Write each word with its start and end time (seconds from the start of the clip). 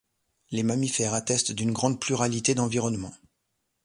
Les 0.49 0.63
mammifères 0.63 1.13
attestent 1.13 1.51
d'une 1.51 1.73
grande 1.73 1.99
pluralité 2.01 2.55
d'environnements. 2.55 3.13